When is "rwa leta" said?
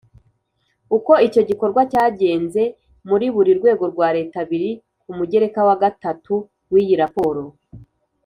3.93-4.39